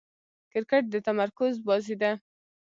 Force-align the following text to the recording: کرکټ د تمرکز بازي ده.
کرکټ 0.51 0.83
د 0.93 0.95
تمرکز 1.07 1.53
بازي 1.67 1.95
ده. 2.01 2.11